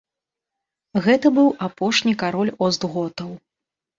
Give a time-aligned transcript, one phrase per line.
[1.07, 3.31] Гэта быў апошні кароль остготаў.